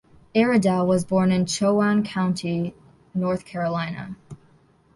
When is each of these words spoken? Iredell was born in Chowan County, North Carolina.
Iredell 0.35 0.87
was 0.87 1.05
born 1.05 1.31
in 1.31 1.45
Chowan 1.45 2.01
County, 2.03 2.73
North 3.13 3.45
Carolina. 3.45 4.15